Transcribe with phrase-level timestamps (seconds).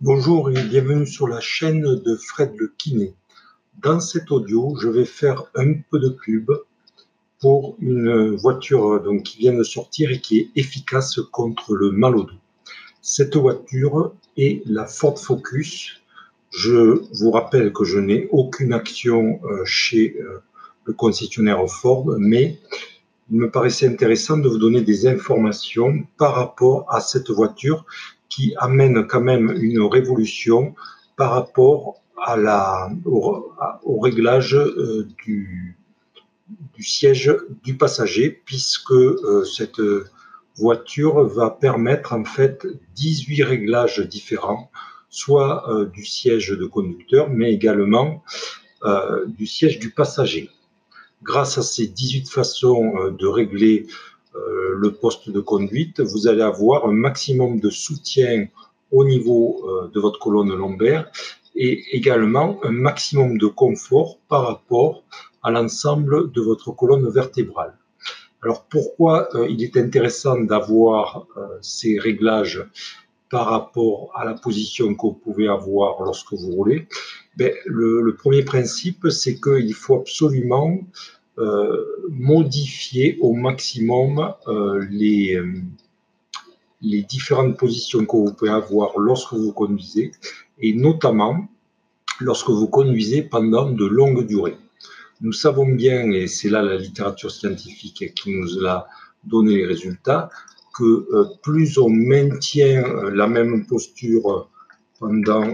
[0.00, 3.16] Bonjour et bienvenue sur la chaîne de Fred le Kiné.
[3.82, 6.52] Dans cet audio, je vais faire un peu de pub
[7.40, 12.14] pour une voiture donc, qui vient de sortir et qui est efficace contre le mal
[12.14, 12.38] au dos.
[13.02, 16.00] Cette voiture est la Ford Focus.
[16.50, 20.38] Je vous rappelle que je n'ai aucune action euh, chez euh,
[20.84, 22.60] le concessionnaire Ford, mais
[23.32, 27.84] il me paraissait intéressant de vous donner des informations par rapport à cette voiture
[28.38, 30.76] qui amène quand même une révolution
[31.16, 35.76] par rapport à la, au, réglage euh, du,
[36.78, 37.34] siège
[37.64, 39.82] du passager, puisque euh, cette
[40.56, 44.70] voiture va permettre en fait 18 réglages différents,
[45.08, 48.22] soit euh, du siège de conducteur, mais également
[49.26, 50.48] du siège du passager.
[51.24, 53.88] Grâce à ces 18 façons de régler
[54.34, 58.46] le poste de conduite, vous allez avoir un maximum de soutien
[58.90, 61.10] au niveau euh, de votre colonne lombaire
[61.54, 65.02] et également un maximum de confort par rapport
[65.42, 67.76] à l'ensemble de votre colonne vertébrale.
[68.42, 71.26] Alors pourquoi euh, il est intéressant d'avoir
[71.60, 72.64] ces réglages
[73.30, 76.88] par rapport à la position que vous pouvez avoir lorsque vous roulez?
[77.36, 81.27] Ben, le, premier principe, c'est qu'il faut absolument euh,
[82.10, 85.52] modifier au maximum euh, les, euh,
[86.80, 90.12] les différentes positions que vous pouvez avoir lorsque vous conduisez,
[90.60, 91.48] et notamment
[92.20, 94.56] lorsque vous conduisez pendant de longues durées.
[95.20, 98.86] Nous savons bien, et c'est là la littérature scientifique qui nous a
[99.24, 100.30] donné les résultats,
[100.76, 101.06] que
[101.42, 104.48] plus on maintient la même posture
[105.00, 105.44] pendant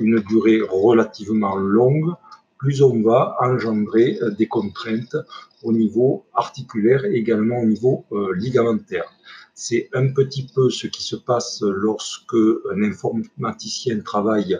[0.00, 2.14] une durée relativement longue,
[2.62, 5.16] plus on va engendrer euh, des contraintes
[5.64, 9.08] au niveau articulaire et également au niveau euh, ligamentaire.
[9.52, 14.56] C'est un petit peu ce qui se passe lorsque un informaticien travaille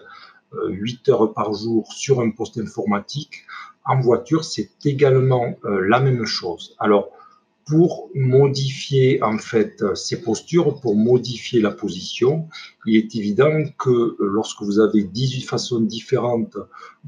[0.53, 3.45] 8 euh, heures par jour sur un poste informatique.
[3.85, 6.77] En voiture, c'est également la même chose.
[6.79, 7.11] Alors,
[7.67, 12.49] pour modifier en fait ces postures, pour modifier la position,
[12.87, 16.57] il est évident que lorsque vous avez 18 façons différentes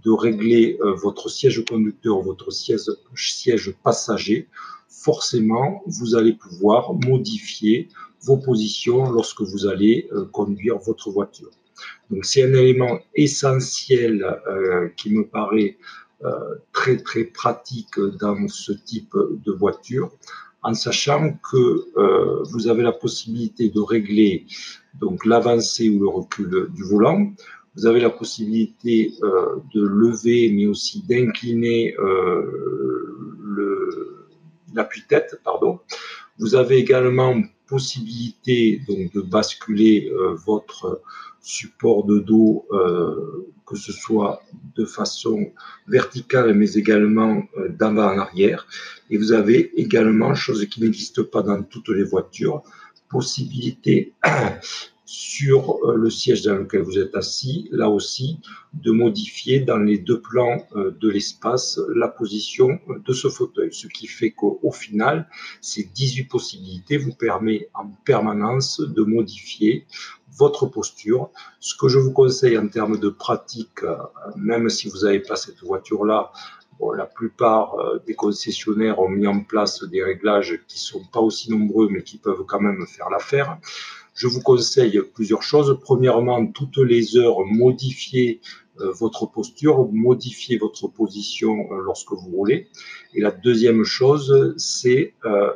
[0.04, 2.82] de régler euh, votre siège conducteur, votre siège,
[3.16, 4.48] siège passager,
[4.88, 7.88] forcément, vous allez pouvoir modifier
[8.22, 11.50] vos positions lorsque vous allez euh, conduire votre voiture.
[12.10, 16.03] Donc c'est un élément essentiel euh, qui me paraît euh,
[16.73, 20.11] très très pratique dans ce type de voiture,
[20.62, 24.47] en sachant que euh, vous avez la possibilité de régler
[24.99, 27.33] donc l'avancée ou le recul du volant.
[27.77, 31.95] Vous avez la possibilité euh, de lever, mais aussi d'incliner
[34.75, 35.81] l'appui-tête, pardon.
[36.39, 40.13] Vous avez également possibilité donc de basculer
[40.47, 41.01] votre
[41.45, 44.43] support de dos, euh, que ce soit
[44.77, 45.53] de façon
[45.87, 48.67] verticale, mais également euh, d'avant en arrière.
[49.11, 52.62] Et vous avez également, chose qui n'existe pas dans toutes les voitures,
[53.09, 54.13] possibilité
[55.05, 58.41] sur euh, le siège dans lequel vous êtes assis, là aussi,
[58.73, 63.73] de modifier dans les deux plans euh, de l'espace la position de ce fauteuil.
[63.73, 65.29] Ce qui fait qu'au final,
[65.61, 69.87] ces 18 possibilités vous permettent en permanence de modifier
[70.37, 71.31] votre posture.
[71.61, 73.97] Ce que je vous conseille en termes de pratique, euh,
[74.37, 76.33] même si vous n'avez pas cette voiture-là,
[76.97, 81.89] la plupart des concessionnaires ont mis en place des réglages qui sont pas aussi nombreux,
[81.89, 83.59] mais qui peuvent quand même faire l'affaire.
[84.15, 85.78] Je vous conseille plusieurs choses.
[85.83, 88.41] Premièrement, toutes les heures, modifiez
[88.81, 92.69] euh, votre posture, modifiez votre position euh, lorsque vous roulez.
[93.15, 95.53] Et la deuxième chose, c'est euh,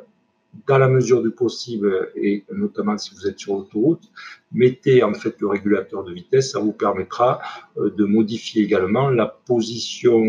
[0.67, 4.11] dans la mesure du possible, et notamment si vous êtes sur l'autoroute,
[4.53, 7.41] mettez en fait le régulateur de vitesse, ça vous permettra
[7.77, 10.25] de modifier également la position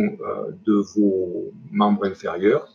[0.66, 2.68] de vos membres inférieurs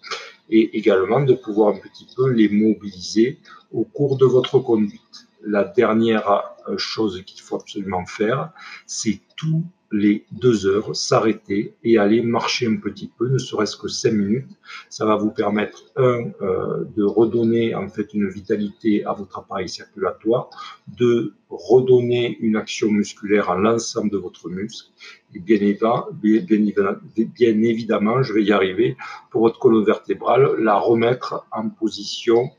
[0.50, 3.38] et également de pouvoir un petit peu les mobiliser
[3.72, 5.26] au cours de votre conduite.
[5.42, 8.50] La dernière euh, chose qu'il faut absolument faire,
[8.86, 9.62] c'est tous
[9.94, 14.50] les deux heures s'arrêter et aller marcher un petit peu, ne serait-ce que cinq minutes.
[14.90, 19.68] Ça va vous permettre, un, euh, de redonner en fait une vitalité à votre appareil
[19.68, 20.50] circulatoire,
[20.98, 24.90] de redonner une action musculaire à l'ensemble de votre muscle,
[25.32, 28.96] et bien évidemment, bien évidemment, je vais y arriver,
[29.30, 32.50] pour votre colonne vertébrale, la remettre en position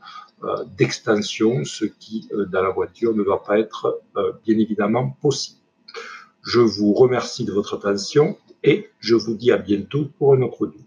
[0.42, 4.02] euh, d'extension, ce qui euh, dans la voiture ne va pas être
[4.44, 5.55] bien évidemment possible.
[6.46, 10.62] Je vous remercie de votre attention et je vous dis à bientôt pour un autre
[10.62, 10.85] audio.